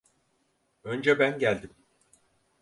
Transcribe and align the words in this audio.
Önce 0.83 1.19
ben 1.19 1.39
geldim. 1.39 1.75